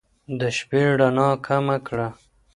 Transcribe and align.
د 0.39 0.41
شپې 0.57 0.81
رڼا 0.99 1.29
کمه 1.45 1.77
کړه 1.87 2.07